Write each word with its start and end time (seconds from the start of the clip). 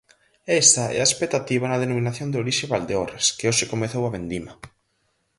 Esa 0.61 0.85
é 0.95 0.97
a 1.01 1.09
expectativa 1.09 1.65
na 1.67 1.81
Denominación 1.83 2.27
de 2.29 2.39
Orixe 2.43 2.69
Valdeorras, 2.73 3.25
que 3.37 3.47
hoxe 3.49 3.69
comezou 3.73 4.03
a 4.05 4.13
vendima. 4.17 4.53